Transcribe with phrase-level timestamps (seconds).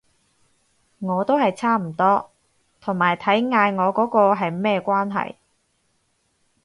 [0.97, 2.31] 我都係差唔多，
[2.79, 5.35] 同埋睇嗌我嗰個係咩關係